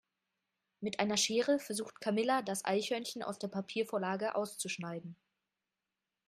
[0.79, 5.15] Mit einer Schere versucht Camilla das Eichhörnchen aus der Papiervorlage auszuschneiden.